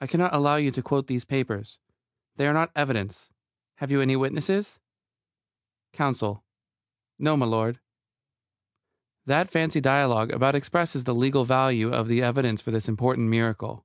[0.00, 1.78] I cannot allow you to quote these papers.
[2.36, 3.30] They are not evidence.
[3.74, 4.78] Have you any witnesses?
[5.92, 6.42] COUNSEL:
[7.18, 7.78] No, m'lud.
[9.26, 13.84] That fancy dialogue about expresses the legal value of the evidence for this important miracle.